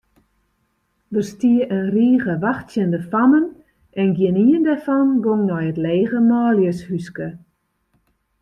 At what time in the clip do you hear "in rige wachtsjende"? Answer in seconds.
1.73-2.99